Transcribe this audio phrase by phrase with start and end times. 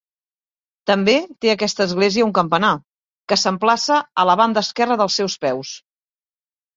[0.91, 1.13] També
[1.45, 2.71] té aquesta església un campanar,
[3.33, 5.75] que s'emplaça a la banda esquerra dels seus peus.